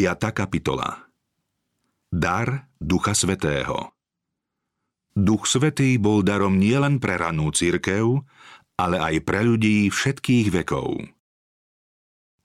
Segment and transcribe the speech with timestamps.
[0.00, 0.32] 5.
[0.32, 1.12] kapitola
[2.08, 3.92] Dar Ducha Svetého
[5.12, 8.24] Duch Svetý bol darom nielen pre ranú církev,
[8.80, 11.04] ale aj pre ľudí všetkých vekov.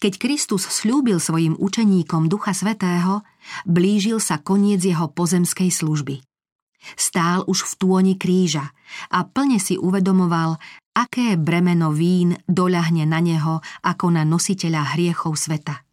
[0.04, 3.24] Keď Kristus slúbil svojim učeníkom Ducha Svetého,
[3.64, 6.28] blížil sa koniec jeho pozemskej služby.
[7.00, 8.76] Stál už v tôni kríža
[9.16, 10.60] a plne si uvedomoval,
[10.92, 15.85] aké bremeno vín doľahne na neho ako na nositeľa hriechov sveta.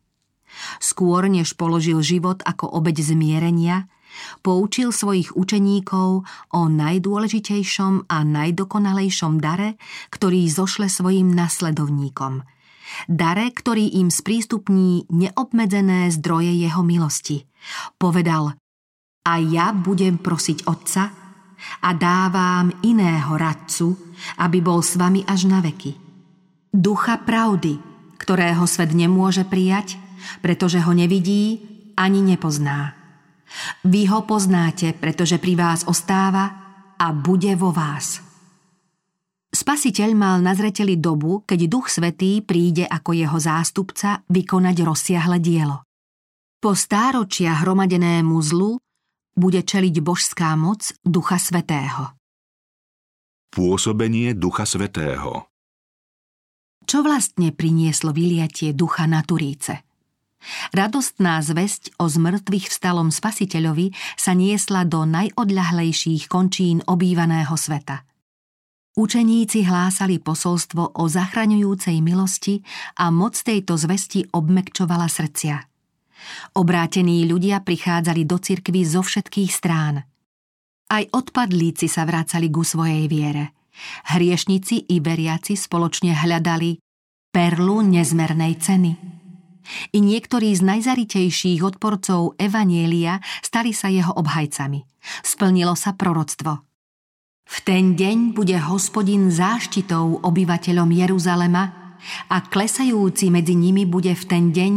[0.78, 3.88] Skôr než položil život ako obeď zmierenia,
[4.44, 9.80] poučil svojich učeníkov o najdôležitejšom a najdokonalejšom dare,
[10.12, 12.44] ktorý zošle svojim nasledovníkom.
[13.08, 17.48] Dare, ktorý im sprístupní neobmedzené zdroje jeho milosti.
[17.96, 18.52] Povedal,
[19.22, 21.04] a ja budem prosiť Otca
[21.86, 23.94] a dávam iného radcu,
[24.42, 25.94] aby bol s vami až na veky.
[26.74, 27.78] Ducha pravdy,
[28.18, 30.01] ktorého svet nemôže prijať,
[30.40, 31.60] pretože ho nevidí
[31.96, 32.96] ani nepozná.
[33.84, 36.44] Vy ho poznáte, pretože pri vás ostáva
[36.96, 38.22] a bude vo vás.
[39.52, 45.84] Spasiteľ mal na zreteli dobu, keď Duch Svetý príde ako jeho zástupca vykonať rozsiahle dielo.
[46.56, 48.80] Po stáročia hromadenému zlu
[49.36, 52.16] bude čeliť božská moc Ducha Svetého.
[53.52, 55.52] Pôsobenie Ducha Svetého
[56.88, 59.91] Čo vlastne prinieslo vyliatie ducha na Turíce?
[60.74, 68.02] Radostná zväzť o zmrtvých vstalom spasiteľovi sa niesla do najodľahlejších končín obývaného sveta.
[68.92, 72.60] Učeníci hlásali posolstvo o zachraňujúcej milosti
[73.00, 75.56] a moc tejto zvesti obmekčovala srdcia.
[76.60, 80.04] Obrátení ľudia prichádzali do cirkvy zo všetkých strán.
[80.92, 83.56] Aj odpadlíci sa vracali ku svojej viere.
[84.12, 86.76] Hriešnici i veriaci spoločne hľadali
[87.32, 89.21] perlu nezmernej ceny.
[89.94, 94.82] I niektorí z najzaritejších odporcov Evanielia stali sa jeho obhajcami.
[95.22, 96.62] Splnilo sa proroctvo.
[97.42, 101.96] V ten deň bude hospodin záštitou obyvateľom Jeruzalema
[102.30, 104.74] a klesajúci medzi nimi bude v ten deň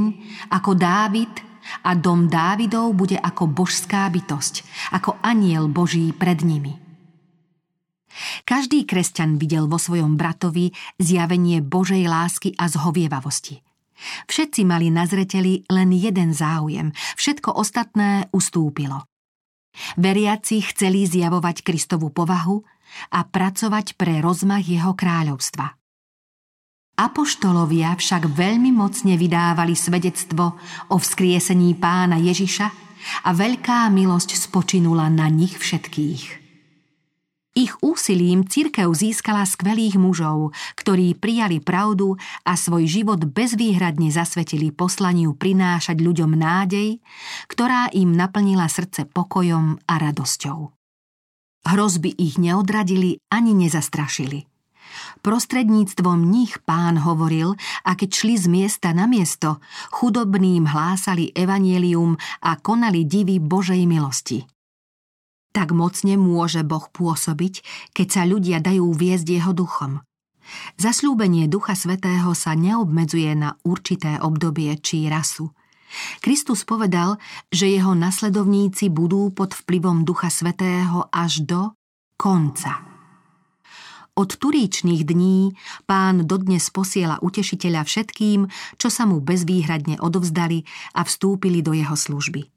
[0.53, 1.33] ako Dávid
[1.81, 4.61] a dom Dávidov bude ako božská bytosť,
[4.93, 6.77] ako aniel Boží pred nimi.
[8.45, 13.64] Každý kresťan videl vo svojom bratovi zjavenie Božej lásky a zhovievavosti.
[14.27, 19.07] Všetci mali na zreteli len jeden záujem, všetko ostatné ustúpilo.
[19.99, 22.63] Veriaci chceli zjavovať Kristovu povahu
[23.11, 25.75] a pracovať pre rozmach jeho kráľovstva.
[26.95, 30.55] Apoštolovia však veľmi mocne vydávali svedectvo
[30.87, 32.67] o vzkriesení pána Ježiša
[33.27, 36.44] a veľká milosť spočinula na nich všetkých.
[37.55, 45.31] Ich úsilím cirkev získala skvelých mužov, ktorí prijali pravdu a svoj život bezvýhradne zasvetili poslaniu
[45.31, 46.99] prinášať ľuďom nádej,
[47.47, 50.75] ktorá im naplnila srdce pokojom a radosťou.
[51.71, 54.51] Hrozby ich neodradili ani nezastrašili.
[55.23, 57.55] Prostredníctvom nich pán hovoril
[57.87, 59.63] a keď šli z miesta na miesto,
[59.95, 64.43] chudobným hlásali evanielium a konali divy Božej milosti.
[65.55, 67.63] Tak mocne môže Boh pôsobiť,
[67.95, 70.03] keď sa ľudia dajú viesť jeho duchom.
[70.75, 75.55] Zasľúbenie Ducha Svetého sa neobmedzuje na určité obdobie či rasu.
[76.19, 77.15] Kristus povedal,
[77.47, 81.71] že jeho nasledovníci budú pod vplyvom Ducha Svetého až do
[82.19, 82.83] konca.
[84.15, 88.47] Od turíčných dní pán dodnes posiela utešiteľa všetkým,
[88.79, 90.63] čo sa mu bezvýhradne odovzdali
[90.95, 92.54] a vstúpili do jeho služby.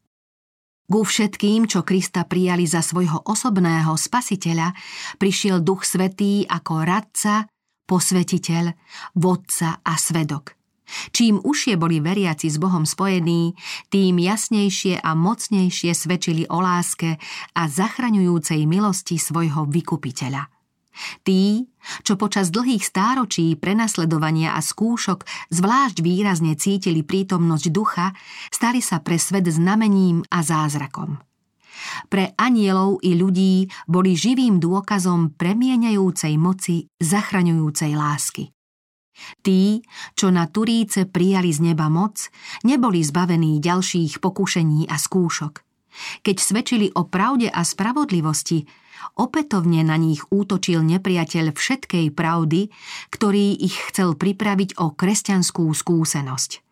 [0.89, 4.73] Ku všetkým, čo Krista prijali za svojho osobného spasiteľa,
[5.21, 7.45] prišiel Duch Svetý ako radca,
[7.85, 8.73] posvetiteľ,
[9.13, 10.57] vodca a svedok.
[11.13, 13.53] Čím užšie boli veriaci s Bohom spojení,
[13.93, 17.21] tým jasnejšie a mocnejšie svedčili o láske
[17.53, 20.58] a zachraňujúcej milosti svojho vykupiteľa.
[21.23, 21.67] Tí,
[22.03, 28.13] čo počas dlhých stáročí prenasledovania a skúšok zvlášť výrazne cítili prítomnosť ducha,
[28.51, 31.23] stali sa pre svet znamením a zázrakom.
[32.11, 38.51] Pre anielov i ľudí boli živým dôkazom premieňajúcej moci zachraňujúcej lásky.
[39.43, 39.83] Tí,
[40.15, 42.31] čo na Turíce prijali z neba moc,
[42.63, 45.55] neboli zbavení ďalších pokušení a skúšok.
[46.23, 48.63] Keď svedčili o pravde a spravodlivosti,
[49.19, 52.71] Opätovne na nich útočil nepriateľ všetkej pravdy,
[53.11, 56.63] ktorý ich chcel pripraviť o kresťanskú skúsenosť.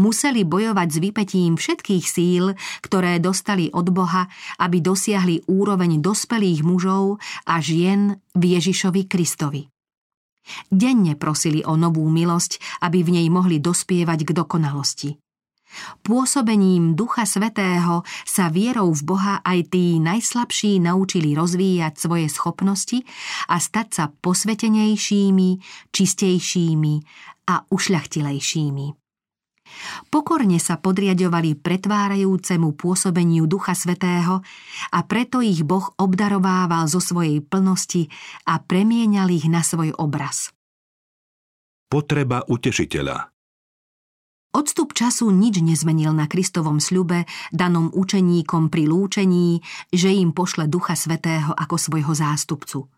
[0.00, 4.24] Museli bojovať s vypetím všetkých síl, ktoré dostali od Boha,
[4.56, 9.68] aby dosiahli úroveň dospelých mužov a žien v Ježišovi Kristovi.
[10.70, 15.10] Denne prosili o novú milosť, aby v nej mohli dospievať k dokonalosti.
[16.00, 23.02] Pôsobením Ducha Svetého sa vierou v Boha aj tí najslabší naučili rozvíjať svoje schopnosti
[23.50, 25.50] a stať sa posvetenejšími,
[25.90, 26.94] čistejšími
[27.50, 28.86] a ušľachtilejšími.
[30.14, 34.40] Pokorne sa podriadovali pretvárajúcemu pôsobeniu Ducha Svetého
[34.94, 38.06] a preto ich Boh obdarovával zo svojej plnosti
[38.46, 40.54] a premienal ich na svoj obraz.
[41.90, 43.35] Potreba utešiteľa
[44.56, 49.60] Odstup času nič nezmenil na Kristovom sľube, danom učeníkom pri lúčení,
[49.92, 52.88] že im pošle Ducha Svetého ako svojho zástupcu.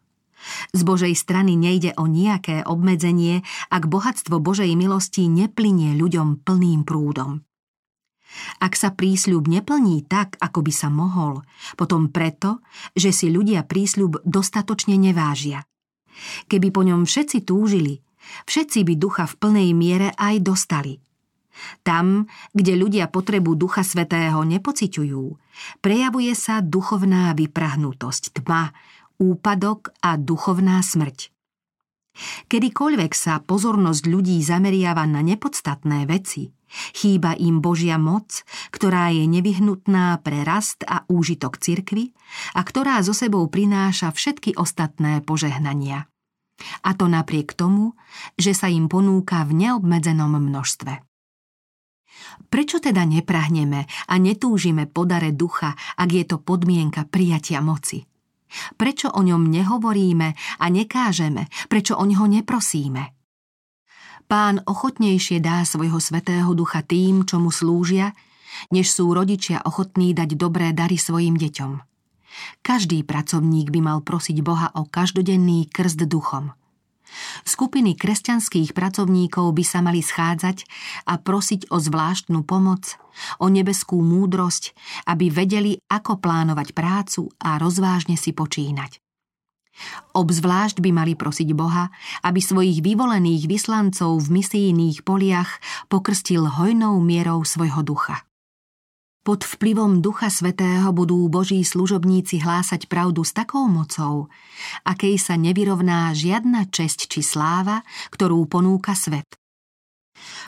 [0.70, 3.42] Z Božej strany nejde o nejaké obmedzenie,
[3.74, 7.42] ak bohatstvo Božej milosti neplynie ľuďom plným prúdom.
[8.62, 11.42] Ak sa prísľub neplní tak, ako by sa mohol,
[11.74, 12.62] potom preto,
[12.94, 15.66] že si ľudia prísľub dostatočne nevážia.
[16.46, 17.98] Keby po ňom všetci túžili,
[18.46, 21.02] všetci by ducha v plnej miere aj dostali–
[21.82, 25.24] tam, kde ľudia potrebu Ducha Svetého nepociťujú,
[25.82, 28.70] prejavuje sa duchovná vyprahnutosť, tma,
[29.18, 31.34] úpadok a duchovná smrť.
[32.50, 36.50] Kedykoľvek sa pozornosť ľudí zameriava na nepodstatné veci,
[36.92, 38.42] chýba im Božia moc,
[38.74, 42.12] ktorá je nevyhnutná pre rast a úžitok cirkvy
[42.58, 46.10] a ktorá so sebou prináša všetky ostatné požehnania.
[46.82, 47.94] A to napriek tomu,
[48.34, 51.06] že sa im ponúka v neobmedzenom množstve.
[52.48, 58.04] Prečo teda neprahneme a netúžime po dare ducha, ak je to podmienka prijatia moci?
[58.80, 60.28] Prečo o ňom nehovoríme
[60.58, 61.52] a nekážeme?
[61.68, 63.12] Prečo o neho neprosíme?
[64.28, 68.12] Pán ochotnejšie dá svojho svetého ducha tým, čo mu slúžia,
[68.72, 71.72] než sú rodičia ochotní dať dobré dary svojim deťom.
[72.60, 76.52] Každý pracovník by mal prosiť Boha o každodenný krst duchom–
[77.42, 80.68] Skupiny kresťanských pracovníkov by sa mali schádzať
[81.08, 83.00] a prosiť o zvláštnu pomoc,
[83.42, 84.76] o nebeskú múdrosť,
[85.08, 89.00] aby vedeli, ako plánovať prácu a rozvážne si počínať.
[90.14, 91.94] Obzvlášť by mali prosiť Boha,
[92.26, 98.27] aby svojich vyvolených vyslancov v misijných poliach pokrstil hojnou mierou svojho ducha.
[99.26, 104.32] Pod vplyvom Ducha Svetého budú Boží služobníci hlásať pravdu s takou mocou,
[104.88, 109.28] akej sa nevyrovná žiadna česť či sláva, ktorú ponúka svet.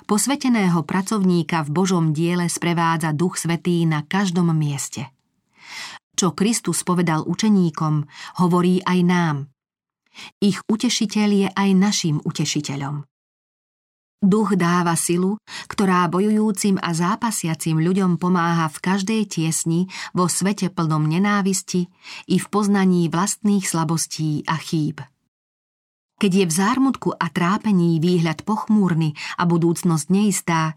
[0.06, 5.12] Posveteného pracovníka v Božom diele sprevádza Duch Svetý na každom mieste.
[6.16, 8.04] Čo Kristus povedal učeníkom,
[8.42, 9.36] hovorí aj nám.
[10.42, 13.09] Ich utešiteľ je aj našim utešiteľom.
[14.20, 21.08] Duch dáva silu, ktorá bojujúcim a zápasiacim ľuďom pomáha v každej tiesni, vo svete plnom
[21.08, 21.88] nenávisti
[22.28, 25.00] i v poznaní vlastných slabostí a chýb.
[26.20, 30.76] Keď je v zármutku a trápení výhľad pochmúrny a budúcnosť neistá,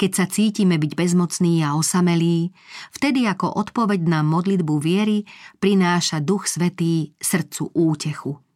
[0.00, 2.56] keď sa cítime byť bezmocní a osamelí,
[2.96, 5.28] vtedy ako odpoveď na modlitbu viery
[5.60, 8.47] prináša Duch Svetý srdcu útechu.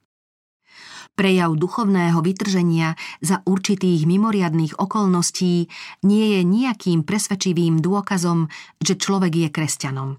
[1.13, 5.69] Prejav duchovného vytrženia za určitých mimoriadných okolností
[6.09, 8.49] nie je nejakým presvedčivým dôkazom,
[8.81, 10.11] že človek je kresťanom.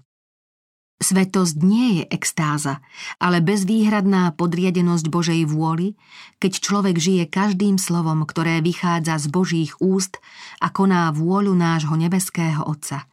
[1.02, 2.78] Svetosť nie je extáza,
[3.18, 5.98] ale bezvýhradná podriadenosť Božej vôli,
[6.38, 10.22] keď človek žije každým slovom, ktoré vychádza z Božích úst
[10.62, 13.10] a koná vôľu nášho nebeského Otca.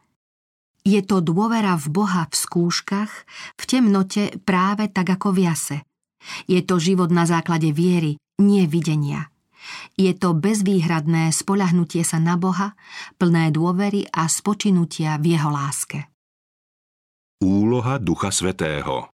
[0.86, 3.12] Je to dôvera v Boha v skúškach,
[3.58, 5.78] v temnote práve tak ako v jase–
[6.46, 9.30] je to život na základe viery, nie videnia.
[9.94, 12.74] Je to bezvýhradné spolahnutie sa na Boha,
[13.20, 16.10] plné dôvery a spočinutia v Jeho láske.
[17.42, 19.10] Úloha Ducha Svetého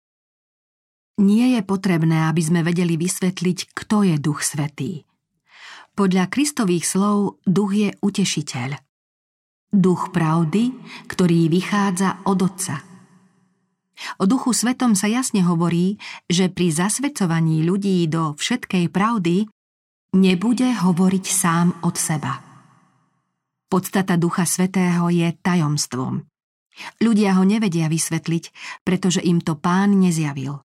[1.20, 5.04] Nie je potrebné, aby sme vedeli vysvetliť, kto je Duch Svetý.
[5.98, 8.70] Podľa Kristových slov duch je utešiteľ.
[9.74, 10.72] Duch pravdy,
[11.10, 12.76] ktorý vychádza od Otca–
[14.22, 15.98] O Duchu Svetom sa jasne hovorí,
[16.30, 19.50] že pri zasvedcovaní ľudí do všetkej pravdy
[20.14, 22.42] nebude hovoriť sám od seba.
[23.68, 26.24] Podstata Ducha Svetého je tajomstvom.
[27.02, 28.54] Ľudia ho nevedia vysvetliť,
[28.86, 30.62] pretože im to pán nezjavil.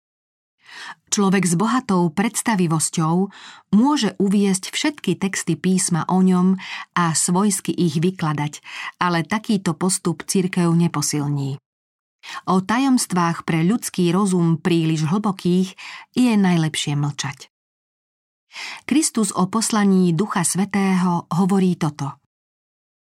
[1.10, 3.14] Človek s bohatou predstavivosťou
[3.74, 6.54] môže uviesť všetky texty písma o ňom
[6.94, 8.62] a svojsky ich vykladať,
[9.02, 11.58] ale takýto postup církev neposilní.
[12.46, 15.74] O tajomstvách pre ľudský rozum príliš hlbokých
[16.12, 17.48] je najlepšie mlčať.
[18.84, 22.18] Kristus o poslaní Ducha Svetého hovorí toto.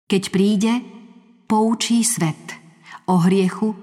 [0.09, 0.73] Keď príde,
[1.45, 2.57] poučí svet
[3.05, 3.73] o hriechu,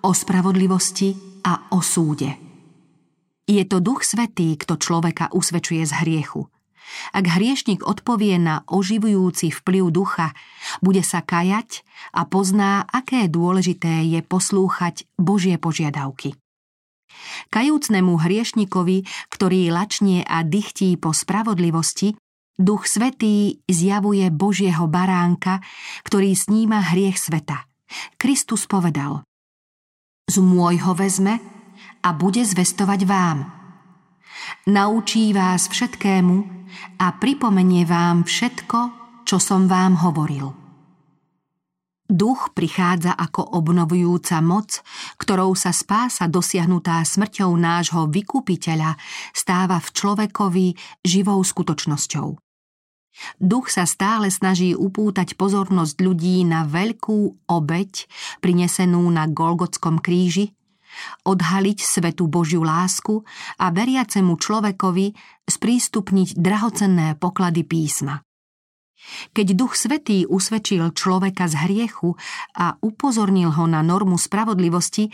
[0.00, 2.36] o spravodlivosti a o súde.
[3.44, 6.46] Je to Duch Svetý, kto človeka usvedčuje z hriechu–
[7.14, 10.34] ak hriešnik odpovie na oživujúci vplyv ducha,
[10.80, 11.84] Bude sa kajať
[12.16, 16.36] a pozná, aké dôležité je poslúchať Božie požiadavky.
[17.52, 22.16] Kajúcnemu hriešnikovi, ktorý lačnie a dychtí po spravodlivosti,
[22.60, 25.64] Duch Svetý zjavuje Božieho baránka,
[26.04, 27.64] ktorý sníma hriech sveta.
[28.20, 29.24] Kristus povedal
[30.28, 31.40] Z môjho vezme
[32.04, 33.48] a bude zvestovať vám.
[34.68, 36.36] Naučí vás všetkému
[37.00, 38.78] a pripomenie vám všetko,
[39.24, 40.59] čo som vám hovoril.
[42.10, 44.82] Duch prichádza ako obnovujúca moc,
[45.14, 48.98] ktorou sa spása dosiahnutá smrťou nášho vykupiteľa
[49.30, 50.66] stáva v človekovi
[51.06, 52.34] živou skutočnosťou.
[53.38, 58.10] Duch sa stále snaží upútať pozornosť ľudí na veľkú obeď,
[58.42, 60.50] prinesenú na Golgotskom kríži,
[61.22, 63.22] odhaliť svetu Božiu lásku
[63.62, 65.14] a veriacemu človekovi
[65.46, 68.18] sprístupniť drahocenné poklady písma.
[69.32, 72.14] Keď Duch Svetý usvedčil človeka z hriechu
[72.54, 75.10] a upozornil ho na normu spravodlivosti,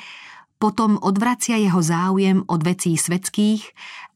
[0.56, 3.62] potom odvracia jeho záujem od vecí svetských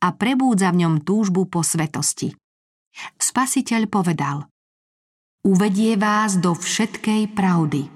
[0.00, 2.32] a prebúdza v ňom túžbu po svetosti.
[3.20, 4.48] Spasiteľ povedal
[5.40, 7.88] Uvedie vás do všetkej pravdy.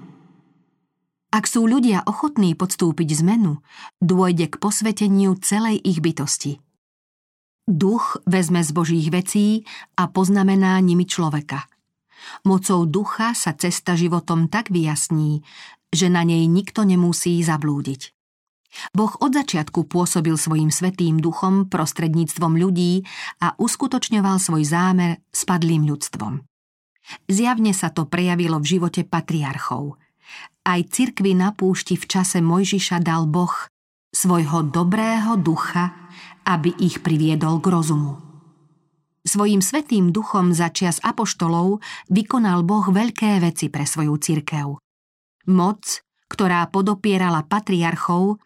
[1.29, 3.59] Ak sú ľudia ochotní podstúpiť zmenu,
[3.99, 6.64] dôjde k posveteniu celej ich bytosti.
[7.65, 9.65] Duch vezme z Božích vecí
[9.97, 11.65] a poznamená nimi človeka.
[12.45, 15.41] Mocou ducha sa cesta životom tak vyjasní,
[15.89, 18.13] že na nej nikto nemusí zablúdiť.
[18.93, 23.01] Boh od začiatku pôsobil svojim svetým duchom prostredníctvom ľudí
[23.41, 26.45] a uskutočňoval svoj zámer spadlým ľudstvom.
[27.25, 29.97] Zjavne sa to prejavilo v živote patriarchov.
[30.65, 33.53] Aj cirkvi na púšti v čase Mojžiša dal Boh
[34.13, 36.04] svojho dobrého ducha
[36.45, 38.21] aby ich priviedol k rozumu.
[39.25, 41.81] Svojím svetým duchom za čias apoštolov
[42.13, 44.77] vykonal Boh veľké veci pre svoju cirkev.
[45.49, 45.81] Moc,
[46.29, 48.37] ktorá podopierala patriarchov,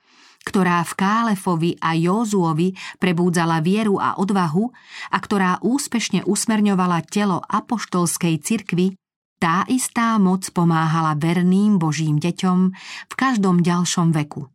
[0.48, 4.72] ktorá v Kálefovi a Józuovi prebúdzala vieru a odvahu
[5.12, 8.96] a ktorá úspešne usmerňovala telo apoštolskej cirkvy,
[9.40, 12.60] tá istá moc pomáhala verným Božím deťom
[13.08, 14.48] v každom ďalšom veku.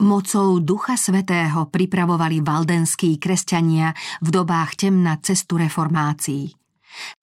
[0.00, 3.92] Mocou Ducha Svetého pripravovali valdenskí kresťania
[4.24, 6.56] v dobách temna cestu reformácií.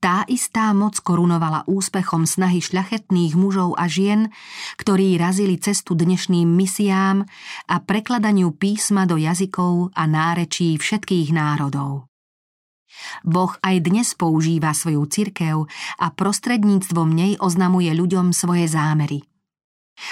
[0.01, 4.33] Tá istá moc korunovala úspechom snahy šľachetných mužov a žien,
[4.81, 7.25] ktorí razili cestu dnešným misiám
[7.69, 12.09] a prekladaniu písma do jazykov a nárečí všetkých národov.
[13.21, 15.69] Boh aj dnes používa svoju cirkev
[16.01, 19.21] a prostredníctvom nej oznamuje ľuďom svoje zámery.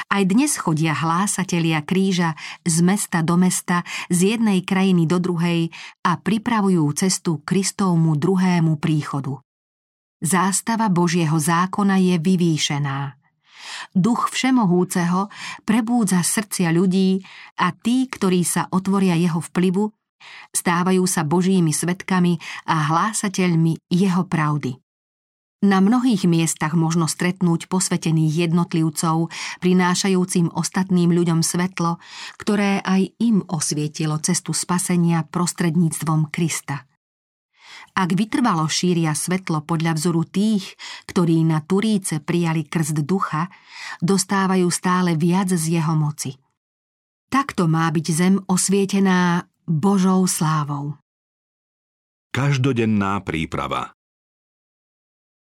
[0.08, 5.72] Aj dnes chodia hlásatelia kríža z mesta do mesta, z jednej krajiny do druhej
[6.04, 9.40] a pripravujú cestu Kristovmu druhému príchodu.
[10.18, 13.18] Zástava Božieho zákona je vyvýšená.
[13.94, 15.30] Duch Všemohúceho
[15.62, 17.22] prebúdza srdcia ľudí
[17.62, 19.92] a tí, ktorí sa otvoria jeho vplyvu,
[20.56, 24.87] stávajú sa Božími svetkami a hlásateľmi jeho pravdy.
[25.66, 31.98] Na mnohých miestach možno stretnúť posvetených jednotlivcov, prinášajúcim ostatným ľuďom svetlo,
[32.38, 36.86] ktoré aj im osvietilo cestu spasenia prostredníctvom Krista.
[37.98, 40.78] Ak vytrvalo šíria svetlo podľa vzoru tých,
[41.10, 43.50] ktorí na Turíce prijali krst ducha,
[44.06, 46.38] dostávajú stále viac z jeho moci.
[47.34, 51.02] Takto má byť zem osvietená Božou slávou.
[52.30, 53.97] Každodenná príprava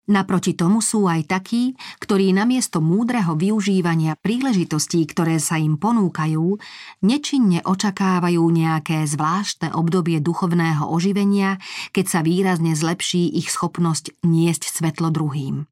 [0.07, 6.55] Naproti tomu sú aj takí, ktorí namiesto múdreho využívania príležitostí, ktoré sa im ponúkajú,
[7.03, 11.59] nečinne očakávajú nejaké zvláštne obdobie duchovného oživenia,
[11.91, 15.67] keď sa výrazne zlepší ich schopnosť niesť svetlo druhým.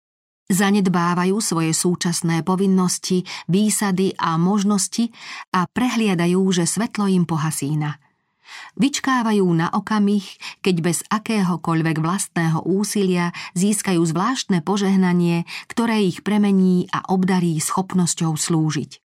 [0.52, 5.16] Zanedbávajú svoje súčasné povinnosti, výsady a možnosti
[5.56, 7.98] a prehliadajú, že svetlo im pohasína–
[8.80, 10.26] Vyčkávajú na okamih,
[10.62, 19.06] keď bez akéhokoľvek vlastného úsilia získajú zvláštne požehnanie, ktoré ich premení a obdarí schopnosťou slúžiť.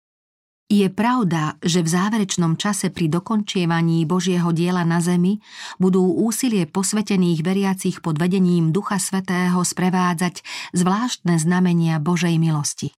[0.67, 5.39] Je pravda, že v záverečnom čase pri dokončievaní Božieho diela na zemi
[5.79, 10.43] budú úsilie posvetených veriacich pod vedením Ducha Svetého sprevádzať
[10.75, 12.91] zvláštne znamenia Božej milosti.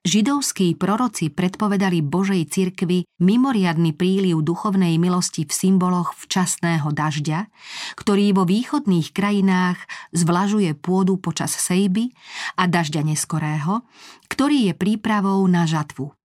[0.00, 7.52] Židovskí proroci predpovedali Božej cirkvi mimoriadny príliv duchovnej milosti v symboloch včasného dažďa,
[8.00, 9.78] ktorý vo východných krajinách
[10.16, 12.10] zvlažuje pôdu počas sejby
[12.56, 13.84] a dažďa neskorého,
[14.32, 16.16] ktorý je prípravou na žatvu.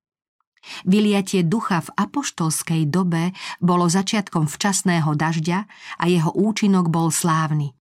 [0.85, 5.59] Vyliatie ducha v apoštolskej dobe bolo začiatkom včasného dažďa
[6.01, 7.77] a jeho účinok bol slávny.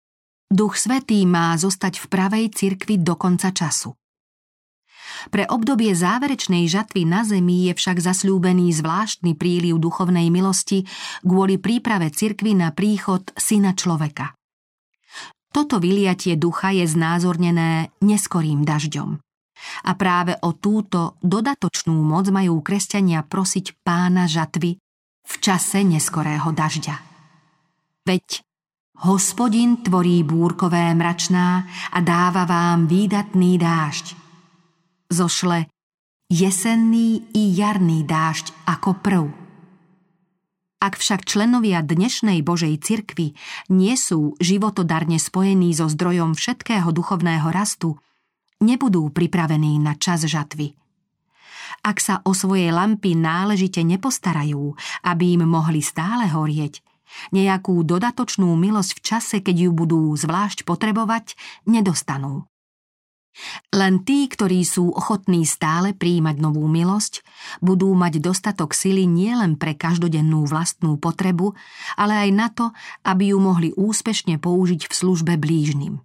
[0.51, 3.95] Duch Svetý má zostať v pravej cirkvi do konca času.
[5.29, 10.89] Pre obdobie záverečnej žatvy na zemi je však zasľúbený zvláštny príliv duchovnej milosti
[11.21, 14.33] kvôli príprave cirkvy na príchod syna človeka.
[15.53, 19.21] Toto vyliatie ducha je znázornené neskorým dažďom.
[19.85, 24.81] A práve o túto dodatočnú moc majú kresťania prosiť pána žatvy
[25.21, 26.97] v čase neskorého dažďa.
[28.09, 28.41] Veď
[29.05, 34.30] Hospodin tvorí búrkové mračná a dáva vám výdatný dážď
[35.11, 35.67] zošle
[36.31, 39.25] jesenný i jarný dážď ako prv.
[40.81, 43.37] Ak však členovia dnešnej Božej cirkvi
[43.69, 48.01] nie sú životodarne spojení so zdrojom všetkého duchovného rastu,
[48.65, 50.73] nebudú pripravení na čas žatvy.
[51.81, 54.73] Ak sa o svoje lampy náležite nepostarajú,
[55.05, 56.81] aby im mohli stále horieť,
[57.35, 61.35] nejakú dodatočnú milosť v čase, keď ju budú zvlášť potrebovať,
[61.67, 62.50] nedostanú.
[63.71, 67.23] Len tí, ktorí sú ochotní stále príjmať novú milosť,
[67.63, 71.55] budú mať dostatok sily nielen pre každodennú vlastnú potrebu,
[71.95, 72.75] ale aj na to,
[73.07, 76.03] aby ju mohli úspešne použiť v službe blížnym.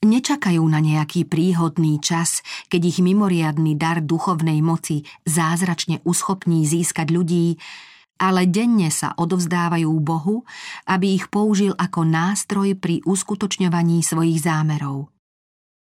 [0.00, 2.40] Nečakajú na nejaký príhodný čas,
[2.72, 7.60] keď ich mimoriadný dar duchovnej moci zázračne uschopní získať ľudí,
[8.16, 10.48] ale denne sa odovzdávajú Bohu,
[10.88, 15.12] aby ich použil ako nástroj pri uskutočňovaní svojich zámerov.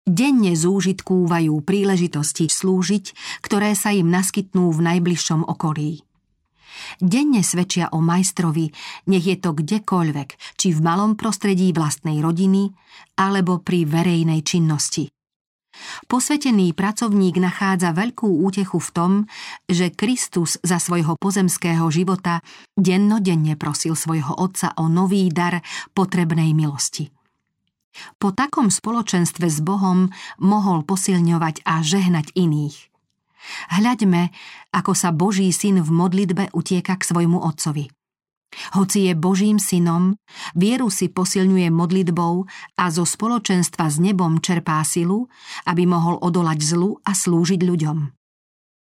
[0.05, 6.05] Denne zúžitkúvajú príležitosti slúžiť, ktoré sa im naskytnú v najbližšom okolí.
[7.01, 8.69] Denne svedčia o majstrovi,
[9.09, 12.77] nech je to kdekoľvek, či v malom prostredí vlastnej rodiny,
[13.17, 15.09] alebo pri verejnej činnosti.
[16.05, 19.13] Posvetený pracovník nachádza veľkú útechu v tom,
[19.67, 22.45] že Kristus za svojho pozemského života
[22.77, 25.65] dennodenne prosil svojho otca o nový dar
[25.97, 27.24] potrebnej milosti.
[28.19, 30.11] Po takom spoločenstve s Bohom
[30.43, 32.77] mohol posilňovať a žehnať iných.
[33.71, 34.33] Hľaďme,
[34.73, 37.93] ako sa Boží syn v modlitbe utieka k svojmu otcovi.
[38.79, 40.15] Hoci je Božím synom,
[40.55, 42.47] vieru si posilňuje modlitbou
[42.79, 45.27] a zo spoločenstva s nebom čerpá silu,
[45.67, 48.24] aby mohol odolať zlu a slúžiť ľuďom.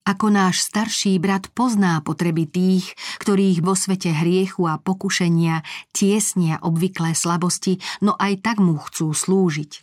[0.05, 2.93] Ako náš starší brat pozná potreby tých,
[3.25, 5.65] ktorých vo svete hriechu a pokušenia
[5.97, 9.81] tiesnia obvyklé slabosti, no aj tak mu chcú slúžiť.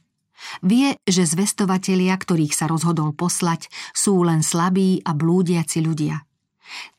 [0.62, 6.22] Vie, že zvestovatelia, ktorých sa rozhodol poslať, sú len slabí a blúdiaci ľudia.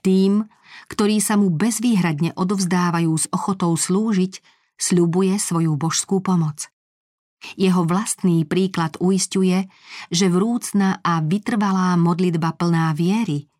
[0.04, 0.44] Tým,
[0.92, 4.44] ktorí sa mu bezvýhradne odovzdávajú s ochotou slúžiť,
[4.76, 6.73] sľubuje svoju božskú pomoc.
[7.60, 9.68] Jeho vlastný príklad uistuje,
[10.08, 13.52] že vrúcna a vytrvalá modlitba plná viery,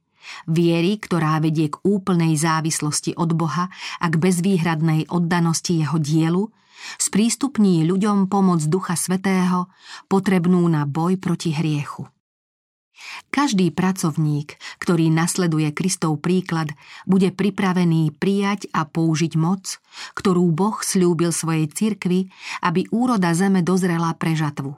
[0.48, 3.68] viery, ktorá vedie k úplnej závislosti od Boha
[4.00, 6.48] a k bezvýhradnej oddanosti jeho dielu,
[7.00, 9.72] sprístupní ľuďom pomoc Ducha Svetého,
[10.08, 12.13] potrebnú na boj proti hriechu.
[13.34, 16.72] Každý pracovník, ktorý nasleduje Kristov príklad,
[17.10, 19.82] bude pripravený prijať a použiť moc,
[20.14, 22.30] ktorú Boh slúbil svojej cirkvi,
[22.62, 24.78] aby úroda zeme dozrela pre žatvu.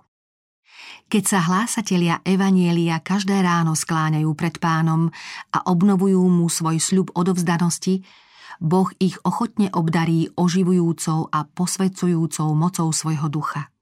[1.06, 5.14] Keď sa hlásatelia Evanielia každé ráno skláňajú pred pánom
[5.54, 8.02] a obnovujú mu svoj sľub odovzdanosti,
[8.58, 13.75] Boh ich ochotne obdarí oživujúcou a posvedcujúcou mocou svojho ducha.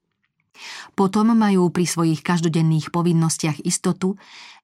[0.94, 4.14] Potom majú pri svojich každodenných povinnostiach istotu,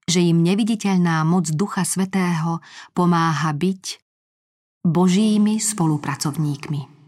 [0.07, 2.63] že im neviditeľná moc Ducha Svetého
[2.95, 3.85] pomáha byť
[4.87, 7.00] Božími spolupracovníkmi.